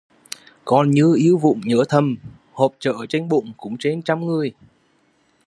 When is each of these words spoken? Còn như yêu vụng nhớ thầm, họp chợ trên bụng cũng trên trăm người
Còn 0.65 0.91
như 0.91 1.15
yêu 1.17 1.37
vụng 1.37 1.61
nhớ 1.65 1.83
thầm, 1.89 2.17
họp 2.53 2.73
chợ 2.79 2.95
trên 3.09 3.27
bụng 3.29 3.53
cũng 3.57 3.77
trên 3.79 4.01
trăm 4.01 4.25
người 4.25 4.51